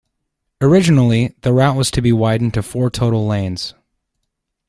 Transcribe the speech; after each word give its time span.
Originally, 0.61 1.35
the 1.41 1.53
route 1.53 1.75
was 1.75 1.91
to 1.91 2.01
be 2.01 2.11
widened 2.11 2.55
to 2.55 2.63
four 2.63 2.89
total 2.89 3.27
lanes. 3.27 3.75